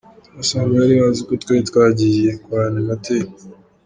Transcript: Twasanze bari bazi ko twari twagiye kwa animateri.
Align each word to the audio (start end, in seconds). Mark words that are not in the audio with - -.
Twasanze 0.33 0.75
bari 0.81 0.95
bazi 1.01 1.21
ko 1.27 1.33
twari 1.41 1.61
twagiye 1.69 2.29
kwa 2.43 2.59
animateri. 2.69 3.29